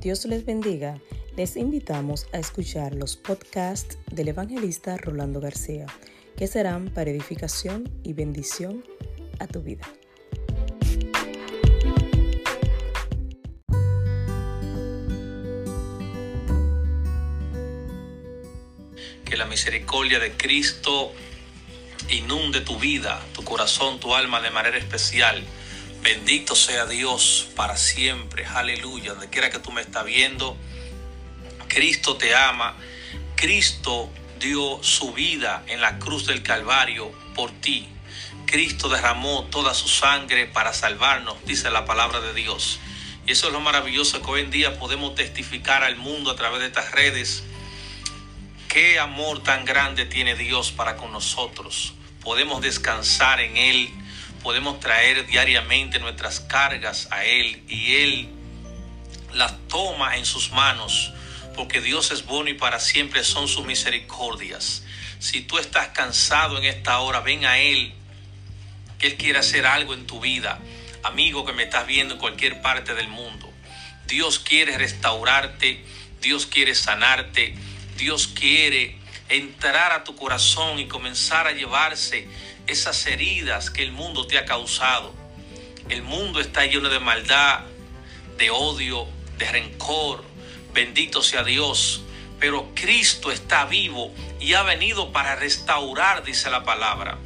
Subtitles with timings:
[0.00, 1.00] Dios les bendiga.
[1.36, 5.86] Les invitamos a escuchar los podcasts del evangelista Rolando García,
[6.36, 8.84] que serán para edificación y bendición
[9.40, 9.88] a tu vida.
[19.24, 21.12] Que la misericordia de Cristo
[22.08, 25.42] inunde tu vida, tu corazón, tu alma de manera especial.
[26.02, 28.46] Bendito sea Dios para siempre.
[28.46, 29.12] Aleluya.
[29.12, 30.56] Donde quiera que tú me estás viendo,
[31.68, 32.76] Cristo te ama.
[33.36, 37.88] Cristo dio su vida en la cruz del Calvario por ti.
[38.46, 42.80] Cristo derramó toda su sangre para salvarnos, dice la palabra de Dios.
[43.26, 46.60] Y eso es lo maravilloso que hoy en día podemos testificar al mundo a través
[46.60, 47.42] de estas redes.
[48.68, 51.92] Qué amor tan grande tiene Dios para con nosotros.
[52.22, 53.90] Podemos descansar en Él,
[54.48, 58.30] podemos traer diariamente nuestras cargas a Él y Él
[59.34, 61.12] las toma en sus manos,
[61.54, 64.84] porque Dios es bueno y para siempre son sus misericordias.
[65.18, 67.92] Si tú estás cansado en esta hora, ven a Él,
[68.98, 70.58] que Él quiere hacer algo en tu vida.
[71.02, 73.52] Amigo que me estás viendo en cualquier parte del mundo,
[74.06, 75.84] Dios quiere restaurarte,
[76.22, 77.54] Dios quiere sanarte,
[77.98, 78.96] Dios quiere
[79.28, 82.26] entrar a tu corazón y comenzar a llevarse
[82.68, 85.12] esas heridas que el mundo te ha causado.
[85.88, 87.60] El mundo está lleno de maldad,
[88.36, 89.06] de odio,
[89.38, 90.22] de rencor.
[90.72, 92.02] Bendito sea Dios.
[92.38, 97.18] Pero Cristo está vivo y ha venido para restaurar, dice la palabra.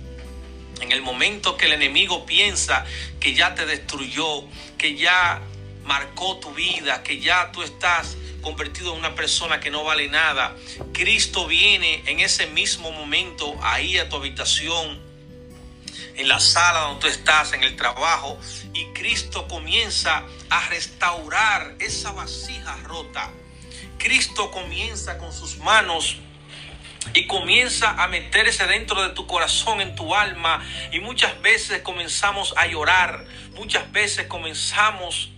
[0.80, 2.84] En el momento que el enemigo piensa
[3.20, 4.44] que ya te destruyó,
[4.78, 5.42] que ya
[5.84, 10.56] marcó tu vida, que ya tú estás convertido en una persona que no vale nada,
[10.92, 15.11] Cristo viene en ese mismo momento ahí a tu habitación,
[16.16, 18.38] en la sala donde tú estás, en el trabajo,
[18.72, 23.30] y Cristo comienza a restaurar esa vasija rota.
[23.98, 26.18] Cristo comienza con sus manos
[27.14, 32.54] y comienza a meterse dentro de tu corazón, en tu alma, y muchas veces comenzamos
[32.56, 33.24] a llorar,
[33.54, 35.30] muchas veces comenzamos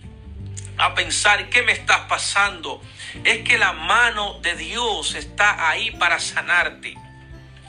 [0.77, 2.81] a pensar, ¿qué me está pasando?
[3.23, 6.95] Es que la mano de Dios está ahí para sanarte.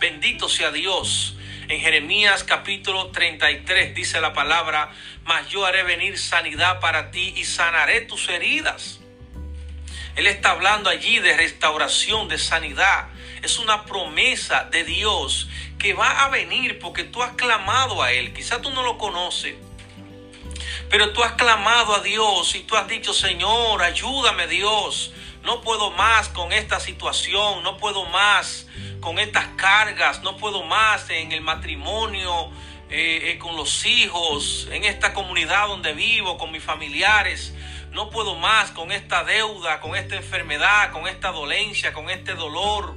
[0.00, 1.35] Bendito sea Dios.
[1.68, 4.92] En Jeremías capítulo 33 dice la palabra,
[5.24, 9.00] mas yo haré venir sanidad para ti y sanaré tus heridas.
[10.14, 13.08] Él está hablando allí de restauración, de sanidad.
[13.42, 18.32] Es una promesa de Dios que va a venir porque tú has clamado a Él.
[18.32, 19.56] Quizá tú no lo conoces,
[20.88, 25.12] pero tú has clamado a Dios y tú has dicho, Señor, ayúdame Dios.
[25.42, 28.65] No puedo más con esta situación, no puedo más
[29.06, 32.50] con estas cargas, no puedo más en el matrimonio,
[32.90, 37.54] eh, eh, con los hijos, en esta comunidad donde vivo, con mis familiares.
[37.92, 42.96] No puedo más con esta deuda, con esta enfermedad, con esta dolencia, con este dolor.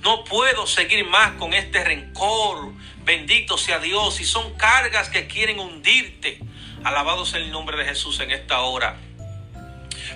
[0.00, 2.72] No puedo seguir más con este rencor.
[3.04, 4.22] Bendito sea Dios.
[4.22, 6.40] Y son cargas que quieren hundirte.
[6.82, 8.96] Alabado sea el nombre de Jesús en esta hora.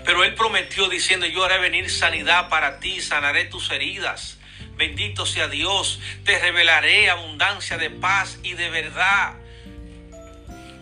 [0.07, 4.39] Pero Él prometió diciendo, yo haré venir sanidad para ti, sanaré tus heridas.
[4.77, 9.35] Bendito sea Dios, te revelaré abundancia de paz y de verdad.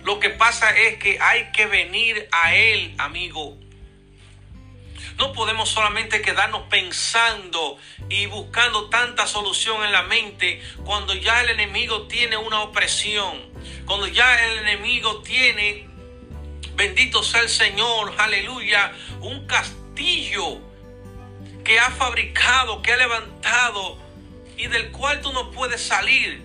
[0.04, 3.58] Lo que pasa es que hay que venir a Él, amigo.
[5.18, 7.76] No podemos solamente quedarnos pensando
[8.08, 13.38] y buscando tanta solución en la mente cuando ya el enemigo tiene una opresión,
[13.84, 15.86] cuando ya el enemigo tiene,
[16.74, 20.69] bendito sea el Señor, aleluya, un castillo
[21.70, 23.96] que ha fabricado, que ha levantado
[24.56, 26.42] y del cual tú no puedes salir.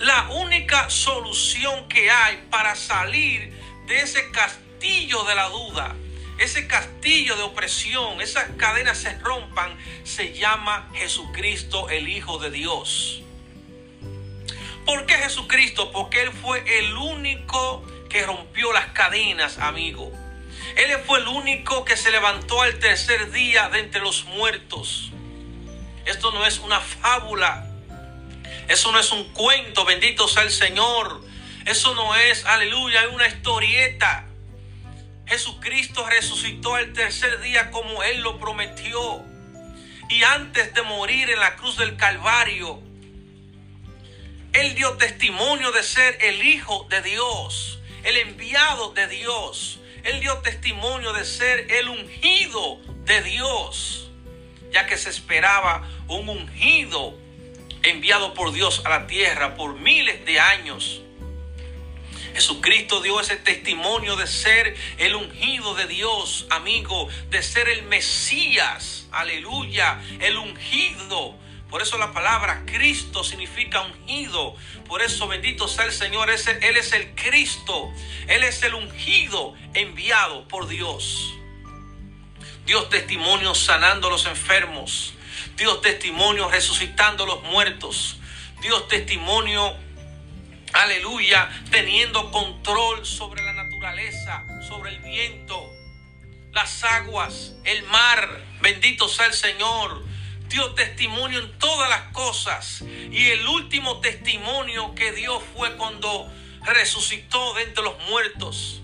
[0.00, 5.96] La única solución que hay para salir de ese castillo de la duda,
[6.36, 13.22] ese castillo de opresión, esas cadenas se rompan, se llama Jesucristo el Hijo de Dios.
[14.84, 15.90] ¿Por qué Jesucristo?
[15.90, 20.12] Porque Él fue el único que rompió las cadenas, amigo.
[20.76, 25.12] Él fue el único que se levantó al tercer día de entre los muertos.
[26.04, 27.70] Esto no es una fábula.
[28.68, 31.22] Eso no es un cuento, bendito sea el Señor.
[31.64, 34.26] Eso no es, aleluya, una historieta.
[35.26, 39.22] Jesucristo resucitó el tercer día como Él lo prometió.
[40.10, 42.82] Y antes de morir en la cruz del Calvario,
[44.52, 49.80] Él dio testimonio de ser el Hijo de Dios, el enviado de Dios.
[50.04, 54.10] Él dio testimonio de ser el ungido de Dios,
[54.70, 57.18] ya que se esperaba un ungido
[57.82, 61.00] enviado por Dios a la tierra por miles de años.
[62.34, 69.06] Jesucristo dio ese testimonio de ser el ungido de Dios, amigo, de ser el Mesías,
[69.12, 71.38] aleluya, el ungido.
[71.74, 74.54] Por eso la palabra Cristo significa ungido.
[74.86, 76.30] Por eso bendito sea el Señor.
[76.30, 77.92] Él es el Cristo.
[78.28, 81.34] Él es el ungido enviado por Dios.
[82.64, 85.14] Dios testimonio sanando a los enfermos.
[85.56, 88.18] Dios testimonio resucitando a los muertos.
[88.62, 89.76] Dios testimonio
[90.74, 95.72] aleluya, teniendo control sobre la naturaleza, sobre el viento,
[96.52, 98.44] las aguas, el mar.
[98.60, 100.13] Bendito sea el Señor.
[100.54, 102.84] Dio testimonio en todas las cosas.
[103.10, 108.80] Y el último testimonio que dio fue cuando resucitó de entre los muertos.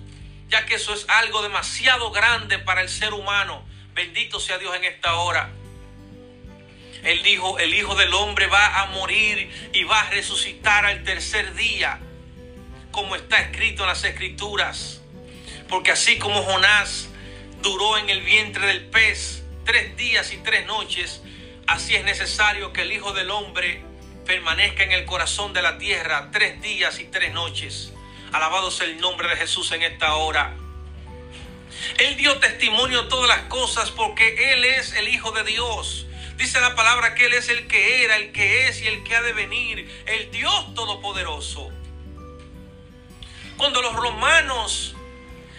[0.49, 3.64] Ya que eso es algo demasiado grande para el ser humano.
[3.94, 5.52] Bendito sea Dios en esta hora.
[7.05, 11.55] Él dijo, el Hijo del Hombre va a morir y va a resucitar al tercer
[11.55, 12.00] día,
[12.90, 15.02] como está escrito en las Escrituras.
[15.69, 17.11] Porque así como Jonás
[17.62, 21.22] duró en el vientre del pez tres días y tres noches,
[21.70, 23.82] así es necesario que el Hijo del Hombre
[24.26, 27.93] permanezca en el corazón de la tierra tres días y tres noches.
[28.32, 30.56] Alabado sea el nombre de Jesús en esta hora.
[31.99, 36.06] Él dio testimonio de todas las cosas porque Él es el Hijo de Dios.
[36.37, 39.14] Dice la palabra que Él es el que era, el que es y el que
[39.14, 41.70] ha de venir, el Dios Todopoderoso.
[43.56, 44.96] Cuando los romanos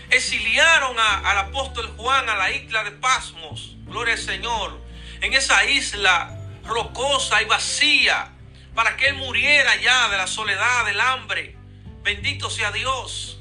[0.10, 4.91] exiliaron al apóstol Juan a la isla de Pasmos, gloria al Señor,
[5.22, 8.30] en esa isla rocosa y vacía,
[8.76, 11.56] para que Él muriera ya de la soledad, del hambre.
[12.04, 13.38] Bendito sea Dios.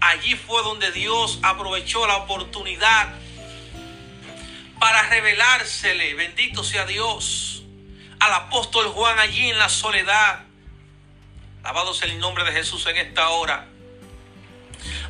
[0.00, 3.14] Allí fue donde Dios aprovechó la oportunidad
[4.80, 7.62] para revelársele, bendito sea Dios,
[8.18, 10.44] al apóstol Juan allí en la soledad.
[11.62, 13.68] Alabado sea el nombre de Jesús en esta hora.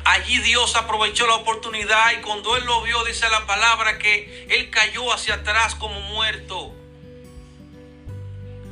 [0.03, 4.69] Allí Dios aprovechó la oportunidad y cuando él lo vio, dice la palabra que él
[4.69, 6.73] cayó hacia atrás como muerto.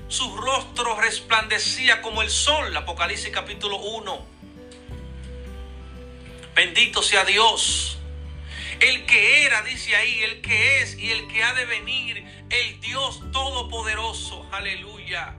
[0.07, 4.25] Su rostro resplandecía como el sol, Apocalipsis capítulo 1.
[6.55, 7.99] Bendito sea Dios.
[8.79, 12.81] El que era, dice ahí, el que es y el que ha de venir, el
[12.81, 14.47] Dios Todopoderoso.
[14.51, 15.35] Aleluya.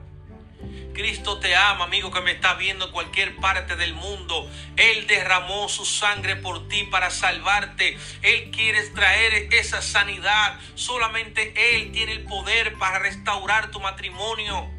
[0.93, 4.49] Cristo te ama, amigo que me está viendo en cualquier parte del mundo.
[4.77, 7.97] Él derramó su sangre por ti para salvarte.
[8.21, 10.59] Él quiere traer esa sanidad.
[10.75, 14.69] Solamente Él tiene el poder para restaurar tu matrimonio.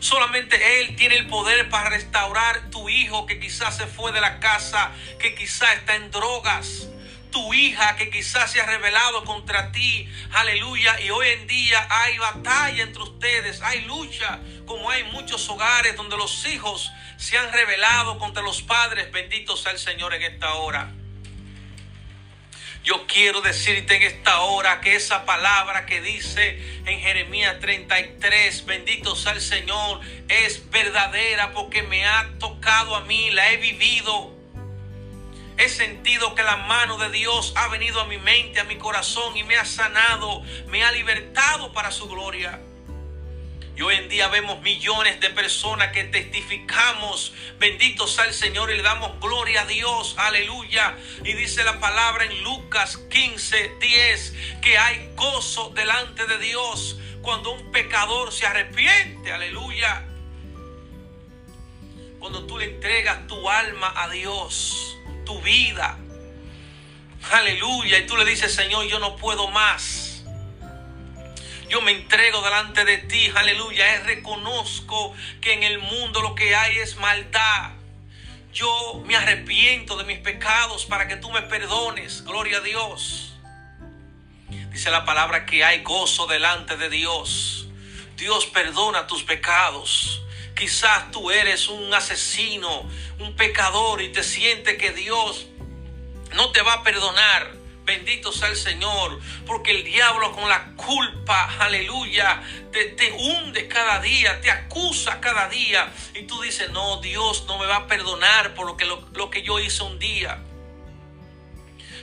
[0.00, 4.40] Solamente Él tiene el poder para restaurar tu hijo que quizás se fue de la
[4.40, 6.88] casa, que quizás está en drogas
[7.30, 10.08] tu hija que quizás se ha rebelado contra ti.
[10.32, 11.00] Aleluya.
[11.00, 16.16] Y hoy en día hay batalla entre ustedes, hay lucha, como hay muchos hogares donde
[16.16, 19.10] los hijos se han rebelado contra los padres.
[19.12, 20.90] Bendito sea el Señor en esta hora.
[22.82, 29.14] Yo quiero decirte en esta hora que esa palabra que dice en Jeremías 33, bendito
[29.14, 34.39] sea el Señor, es verdadera porque me ha tocado a mí, la he vivido
[35.60, 39.36] He sentido que la mano de Dios ha venido a mi mente, a mi corazón
[39.36, 42.58] y me ha sanado, me ha libertado para su gloria.
[43.76, 48.78] Y hoy en día vemos millones de personas que testificamos, bendito sea el Señor y
[48.78, 50.96] le damos gloria a Dios, aleluya.
[51.24, 57.50] Y dice la palabra en Lucas 15, 10, que hay gozo delante de Dios cuando
[57.50, 60.06] un pecador se arrepiente, aleluya.
[62.18, 64.89] Cuando tú le entregas tu alma a Dios
[65.30, 65.96] tu vida.
[67.30, 67.98] Aleluya.
[67.98, 70.24] Y tú le dices, Señor, yo no puedo más.
[71.68, 73.30] Yo me entrego delante de ti.
[73.36, 73.94] Aleluya.
[73.94, 77.70] Y reconozco que en el mundo lo que hay es maldad.
[78.52, 82.24] Yo me arrepiento de mis pecados para que tú me perdones.
[82.24, 83.36] Gloria a Dios.
[84.72, 87.68] Dice la palabra que hay gozo delante de Dios.
[88.16, 90.19] Dios perdona tus pecados.
[90.60, 92.86] Quizás tú eres un asesino,
[93.18, 95.46] un pecador y te sientes que Dios
[96.34, 97.54] no te va a perdonar.
[97.86, 104.38] Bendito sea el Señor, porque el diablo con la culpa, aleluya, te, hunde cada día,
[104.42, 105.90] te acusa cada día.
[106.14, 109.42] Y tú dices, no, Dios no me va a perdonar por lo que, lo, que
[109.42, 110.42] yo hice un día.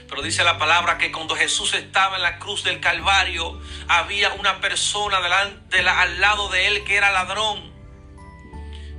[0.08, 4.60] Pero dice la palabra que cuando Jesús estaba en la cruz del Calvario, había una
[4.60, 7.67] persona delante, al lado de él que era ladrón.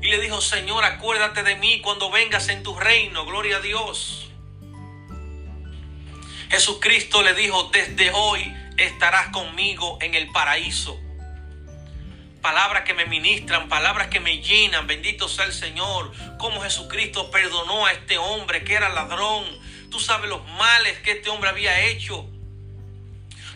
[0.02, 3.26] Y le dijo, Señor, acuérdate de mí cuando vengas en tu reino.
[3.26, 4.30] Gloria a Dios.
[6.50, 11.00] Jesucristo le dijo, desde hoy estarás conmigo en el paraíso.
[12.42, 14.88] palabras que me ministran, palabras que me llenan.
[14.88, 16.14] Bendito sea el Señor.
[16.38, 19.46] Cómo Jesucristo perdonó a este hombre que era ladrón.
[19.92, 22.26] Tú sabes los males que este hombre había hecho.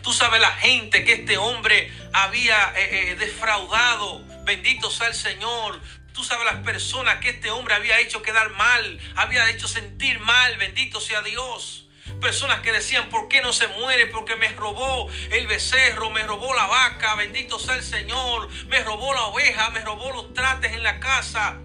[0.02, 4.22] Tú sabes la gente que este hombre había eh, eh, defraudado.
[4.44, 5.80] Bendito sea el Señor.
[6.14, 10.56] Tú sabes las personas que este hombre había hecho quedar mal, había hecho sentir mal.
[10.58, 11.88] Bendito sea Dios.
[12.20, 14.06] Personas que decían, ¿por qué no se muere?
[14.06, 19.12] Porque me robó el becerro, me robó la vaca, bendito sea el Señor, me robó
[19.12, 21.58] la oveja, me robó los trates en la casa.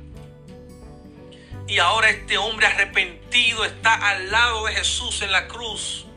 [1.68, 6.08] Y ahora este hombre arrepentido está al lado de Jesús en la cruz.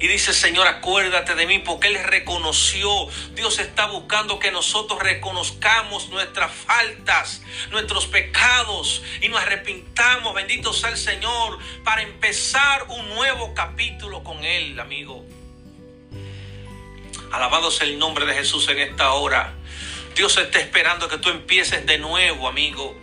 [0.00, 2.90] Y dice, Señor, acuérdate de mí porque Él reconoció.
[3.34, 10.34] Dios está buscando que nosotros reconozcamos nuestras faltas, nuestros pecados y nos arrepintamos.
[10.34, 15.22] Bendito sea el Señor para empezar un nuevo capítulo con Él, amigo.
[17.30, 19.52] Alabado sea el nombre de Jesús en esta hora.
[20.16, 22.98] Dios está esperando que tú empieces de nuevo, amigo.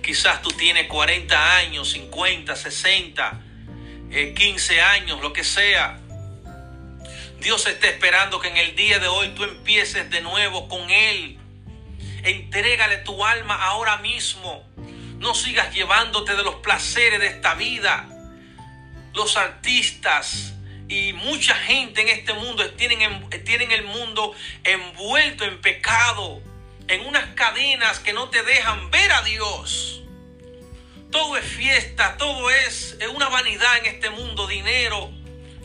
[0.00, 3.40] Quizás tú tienes 40 años, 50, 60,
[4.36, 6.05] 15 años, lo que sea.
[7.40, 11.38] Dios está esperando que en el día de hoy tú empieces de nuevo con Él.
[12.22, 14.66] Entrégale tu alma ahora mismo.
[15.18, 18.08] No sigas llevándote de los placeres de esta vida.
[19.14, 20.54] Los artistas
[20.88, 26.42] y mucha gente en este mundo tienen, tienen el mundo envuelto en pecado,
[26.88, 30.02] en unas cadenas que no te dejan ver a Dios.
[31.10, 35.10] Todo es fiesta, todo es una vanidad en este mundo, dinero,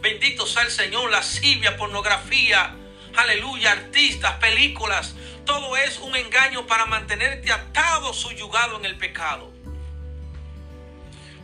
[0.01, 2.75] Bendito sea el Señor, lascivia, pornografía,
[3.15, 5.15] aleluya, artistas, películas.
[5.45, 9.51] Todo es un engaño para mantenerte atado, suyugado en el pecado.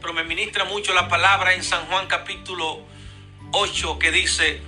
[0.02, 2.84] Pero me ministra mucho la palabra en San Juan capítulo
[3.52, 4.62] 8 que dice,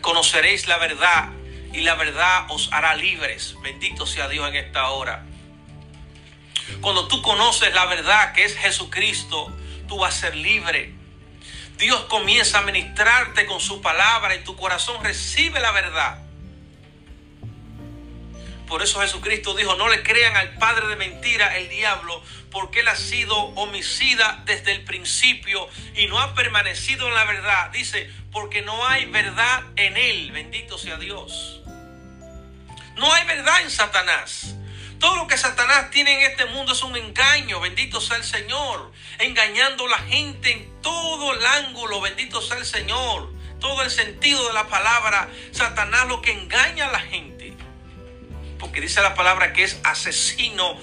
[0.00, 1.30] conoceréis la verdad
[1.72, 3.56] y la verdad os hará libres.
[3.62, 5.24] Bendito sea Dios en esta hora.
[6.80, 9.52] Cuando tú conoces la verdad que es Jesucristo,
[9.88, 10.97] tú vas a ser libre.
[11.78, 16.18] Dios comienza a ministrarte con su palabra y tu corazón recibe la verdad.
[18.66, 22.88] Por eso Jesucristo dijo, no le crean al padre de mentira, el diablo, porque él
[22.88, 27.70] ha sido homicida desde el principio y no ha permanecido en la verdad.
[27.70, 31.62] Dice, porque no hay verdad en él, bendito sea Dios.
[32.96, 34.57] No hay verdad en Satanás.
[34.98, 38.90] Todo lo que Satanás tiene en este mundo es un engaño, bendito sea el Señor,
[39.18, 44.46] engañando a la gente en todo el ángulo, bendito sea el Señor, todo el sentido
[44.48, 47.54] de la palabra, Satanás lo que engaña a la gente,
[48.58, 50.76] porque dice la palabra que es asesino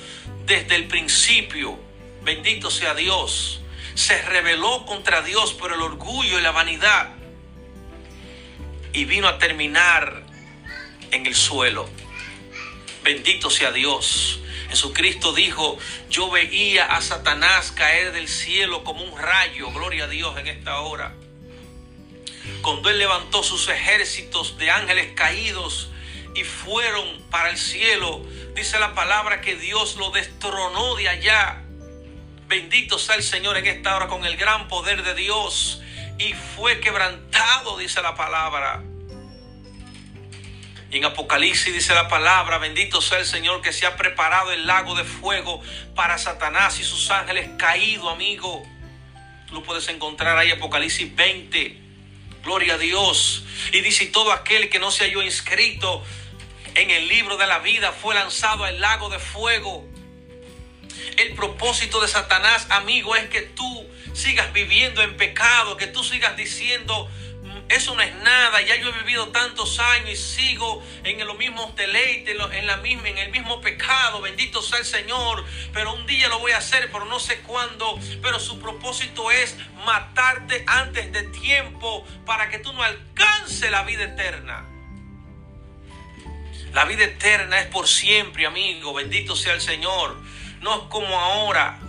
[0.45, 1.77] desde el principio,
[2.24, 3.62] bendito sea Dios,
[3.95, 7.13] se rebeló contra Dios por el orgullo y la vanidad.
[8.93, 10.24] Y vino a terminar
[11.12, 11.89] en el suelo.
[13.05, 14.39] Bendito sea Dios.
[14.67, 15.77] Jesucristo dijo,
[16.09, 20.79] yo veía a Satanás caer del cielo como un rayo, gloria a Dios en esta
[20.79, 21.13] hora.
[22.63, 25.91] Cuando él levantó sus ejércitos de ángeles caídos
[26.33, 31.62] y fueron para el cielo, dice la palabra que Dios lo destronó de allá.
[32.47, 35.79] Bendito sea el Señor en esta hora con el gran poder de Dios
[36.17, 38.83] y fue quebrantado, dice la palabra
[40.92, 44.96] en Apocalipsis dice la palabra, bendito sea el Señor que se ha preparado el lago
[44.96, 45.62] de fuego
[45.96, 48.63] para Satanás y sus ángeles caído, amigo.
[49.48, 51.82] Tú lo puedes encontrar ahí, Apocalipsis 20.
[52.44, 53.44] Gloria a Dios.
[53.74, 56.04] Y dice, todo aquel que no se halló inscrito
[56.75, 59.86] en el libro de la vida fue lanzado al lago de fuego.
[61.18, 66.38] El propósito de Satanás, amigo, es que tú sigas viviendo en pecado, que tú sigas
[66.38, 67.10] diciendo,
[67.69, 71.75] eso no es nada, ya yo he vivido tantos años y sigo en los mismos
[71.75, 75.43] deleites, en, la misma, en el mismo pecado, bendito sea el Señor,
[75.74, 79.57] pero un día lo voy a hacer, pero no sé cuándo, pero su propósito es
[79.84, 84.65] matarte antes de tiempo para que tú no alcances la vida eterna.
[86.72, 90.17] La vida eterna es por siempre, amigo, bendito sea el Señor.
[90.62, 91.79] No es como ahora,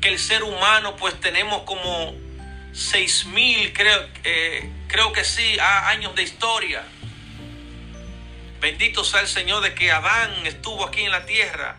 [0.00, 2.14] que el ser humano pues tenemos como
[2.72, 6.82] seis mil, creo, eh, creo que sí, años de historia.
[8.60, 11.78] Bendito sea el Señor de que Adán estuvo aquí en la tierra.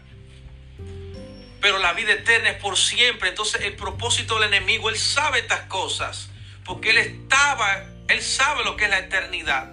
[1.60, 3.30] Pero la vida eterna es por siempre.
[3.30, 6.30] Entonces el propósito del enemigo, él sabe estas cosas.
[6.64, 9.70] Porque él estaba, él sabe lo que es la eternidad.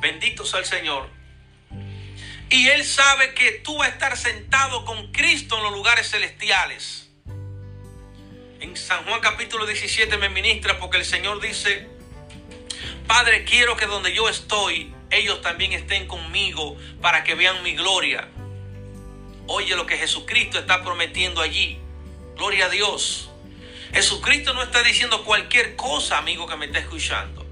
[0.00, 1.08] Bendito sea el Señor.
[2.50, 7.08] Y él sabe que tú vas a estar sentado con Cristo en los lugares celestiales.
[8.60, 11.97] En San Juan capítulo 17 me ministra porque el Señor dice,
[13.08, 18.28] Padre, quiero que donde yo estoy, ellos también estén conmigo para que vean mi gloria.
[19.46, 21.78] Oye lo que Jesucristo está prometiendo allí.
[22.36, 23.30] Gloria a Dios.
[23.94, 27.46] Jesucristo no está diciendo cualquier cosa, amigo que me está escuchando.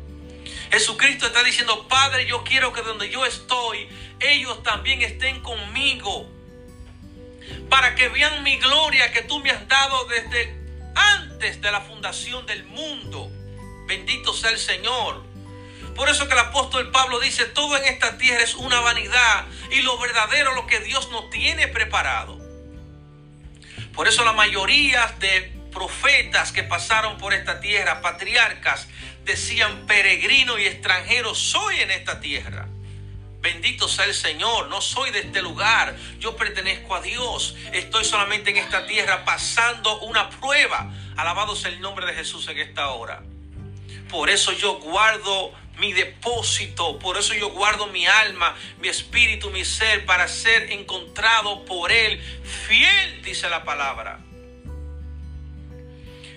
[0.71, 3.89] Jesucristo está diciendo, Padre, yo quiero que donde yo estoy,
[4.21, 6.31] ellos también estén conmigo.
[7.71, 10.55] Para que vean mi gloria que tú me has dado desde
[10.95, 13.31] antes de la fundación del mundo.
[13.87, 15.36] Bendito sea el Señor.
[15.97, 19.81] Por eso que el apóstol Pablo dice, todo en esta tierra es una vanidad y
[19.81, 22.39] lo verdadero lo que Dios nos tiene preparado.
[23.95, 28.89] Por eso la mayoría de profetas que pasaron por esta tierra, patriarcas,
[29.25, 32.69] decían, peregrino y extranjero soy en esta tierra.
[33.41, 38.51] Bendito sea el Señor, no soy de este lugar, yo pertenezco a Dios, estoy solamente
[38.51, 40.93] en esta tierra pasando una prueba.
[41.17, 43.23] Alabado sea el nombre de Jesús en esta hora.
[44.11, 46.99] Por eso yo guardo mi depósito.
[46.99, 52.21] Por eso yo guardo mi alma, mi espíritu, mi ser para ser encontrado por Él.
[52.67, 54.26] Fiel, dice la palabra.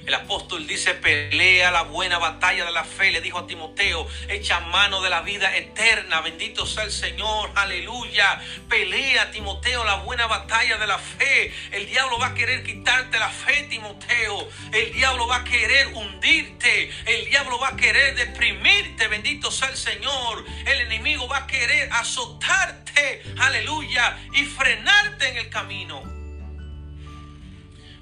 [0.09, 3.11] El apóstol dice, pelea la buena batalla de la fe.
[3.11, 6.21] Le dijo a Timoteo, echa mano de la vida eterna.
[6.21, 7.51] Bendito sea el Señor.
[7.53, 8.41] Aleluya.
[8.67, 11.53] Pelea, Timoteo, la buena batalla de la fe.
[11.71, 14.49] El diablo va a querer quitarte la fe, Timoteo.
[14.73, 16.89] El diablo va a querer hundirte.
[17.05, 19.07] El diablo va a querer deprimirte.
[19.09, 20.43] Bendito sea el Señor.
[20.65, 23.21] El enemigo va a querer azotarte.
[23.37, 24.17] Aleluya.
[24.33, 26.18] Y frenarte en el camino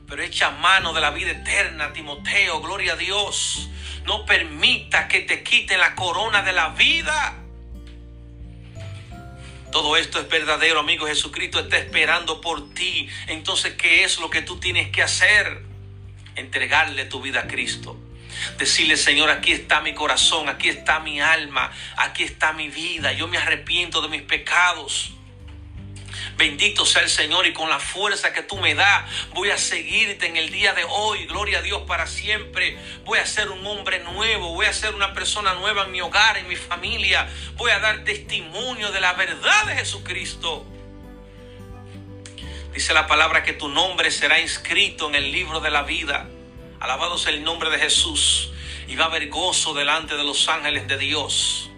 [0.07, 3.69] pero echa mano de la vida eterna, Timoteo, gloria a Dios.
[4.05, 7.35] No permita que te quiten la corona de la vida.
[9.71, 11.07] Todo esto es verdadero, amigo.
[11.07, 13.09] Jesucristo está esperando por ti.
[13.27, 15.61] Entonces, ¿qué es lo que tú tienes que hacer?
[16.35, 17.99] Entregarle tu vida a Cristo.
[18.57, 23.11] Decirle, Señor, aquí está mi corazón, aquí está mi alma, aquí está mi vida.
[23.11, 25.16] Yo me arrepiento de mis pecados.
[26.37, 30.27] Bendito sea el Señor y con la fuerza que tú me das voy a seguirte
[30.27, 31.25] en el día de hoy.
[31.25, 32.77] Gloria a Dios para siempre.
[33.05, 36.37] Voy a ser un hombre nuevo, voy a ser una persona nueva en mi hogar,
[36.37, 37.27] en mi familia.
[37.55, 40.63] Voy a dar testimonio de la verdad de Jesucristo.
[42.71, 46.29] Dice la palabra que tu nombre será inscrito en el libro de la vida.
[46.79, 48.51] Alabado sea el nombre de Jesús.
[48.87, 51.71] Y va a haber gozo delante de los ángeles de Dios.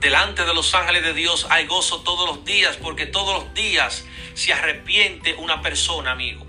[0.00, 4.04] Delante de los ángeles de Dios hay gozo todos los días porque todos los días
[4.34, 6.46] se arrepiente una persona, amigo.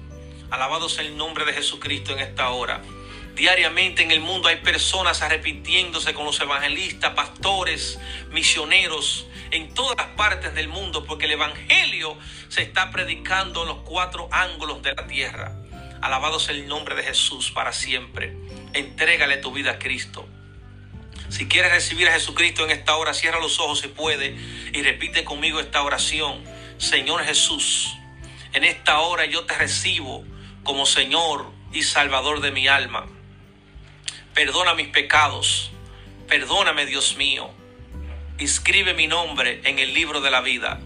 [0.52, 2.84] Alabado sea el nombre de Jesucristo en esta hora.
[3.34, 10.16] Diariamente en el mundo hay personas arrepintiéndose con los evangelistas, pastores, misioneros, en todas las
[10.16, 12.18] partes del mundo, porque el Evangelio
[12.50, 15.56] se está predicando en los cuatro ángulos de la tierra.
[16.02, 18.36] Alabado sea el nombre de Jesús para siempre.
[18.74, 20.28] Entrégale tu vida a Cristo.
[21.30, 24.36] Si quieres recibir a Jesucristo en esta hora, cierra los ojos si puede
[24.74, 26.44] y repite conmigo esta oración.
[26.78, 27.96] Señor Jesús,
[28.54, 30.24] en esta hora yo te recibo
[30.64, 33.06] como Señor y Salvador de mi alma.
[34.34, 35.72] Perdona mis pecados.
[36.28, 37.50] Perdóname, Dios mío.
[38.40, 40.80] Inscribe mi nombre en el libro de la vida.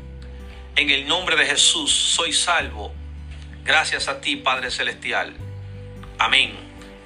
[0.75, 2.93] En el nombre de Jesús soy salvo.
[3.63, 5.35] Gracias a ti, Padre Celestial.
[6.17, 6.62] Amén.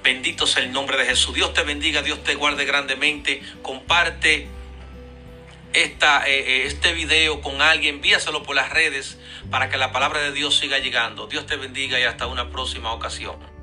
[0.08, 1.34] Bendito sea el nombre de Jesús.
[1.34, 3.42] Dios te bendiga, Dios te guarde grandemente.
[3.60, 4.48] Comparte
[5.74, 9.18] esta, eh, eh, este video con alguien, envíaselo por las redes
[9.50, 11.26] para que la palabra de Dios siga llegando.
[11.26, 13.57] Dios te bendiga y hasta una próxima ocasión.